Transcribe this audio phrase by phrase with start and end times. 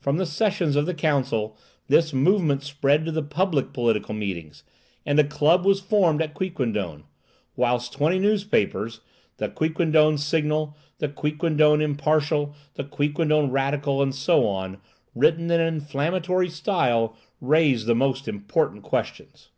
[0.00, 1.54] From the sessions of the council,
[1.88, 4.62] this movement spread to the public political meetings,
[5.04, 7.02] and a club was formed at Quiquendone;
[7.54, 9.00] whilst twenty newspapers,
[9.36, 14.80] the "Quiquendone Signal," the "Quiquendone Impartial," the "Quiquendone Radical," and so on,
[15.14, 19.50] written in an inflammatory style, raised the most important questions.